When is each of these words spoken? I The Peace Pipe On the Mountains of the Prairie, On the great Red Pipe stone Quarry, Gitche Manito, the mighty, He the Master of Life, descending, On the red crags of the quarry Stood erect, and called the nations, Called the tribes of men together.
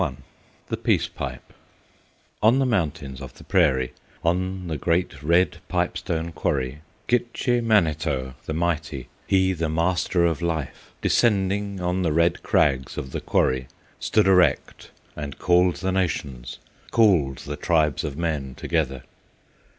I 0.03 0.15
The 0.69 0.77
Peace 0.77 1.07
Pipe 1.07 1.53
On 2.41 2.57
the 2.57 2.65
Mountains 2.65 3.21
of 3.21 3.35
the 3.35 3.43
Prairie, 3.43 3.93
On 4.23 4.65
the 4.67 4.75
great 4.79 5.21
Red 5.21 5.57
Pipe 5.67 5.95
stone 5.95 6.31
Quarry, 6.31 6.81
Gitche 7.07 7.61
Manito, 7.63 8.33
the 8.47 8.53
mighty, 8.55 9.09
He 9.27 9.53
the 9.53 9.69
Master 9.69 10.25
of 10.25 10.41
Life, 10.41 10.89
descending, 11.03 11.81
On 11.81 12.01
the 12.01 12.11
red 12.13 12.41
crags 12.41 12.97
of 12.97 13.11
the 13.11 13.21
quarry 13.21 13.67
Stood 13.99 14.25
erect, 14.25 14.89
and 15.15 15.37
called 15.37 15.75
the 15.75 15.91
nations, 15.91 16.57
Called 16.89 17.37
the 17.37 17.55
tribes 17.55 18.03
of 18.03 18.17
men 18.17 18.55
together. 18.55 19.03